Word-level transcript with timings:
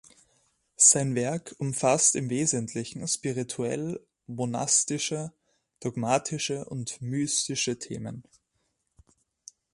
Sein 0.77 1.13
Werk 1.13 1.53
umfasst 1.59 2.15
im 2.15 2.31
Wesentlichen 2.31 3.07
spirituell-monastische, 3.07 5.31
dogmatische 5.79 6.65
und 6.65 6.99
mystische 7.03 7.77
Themen. 7.77 8.23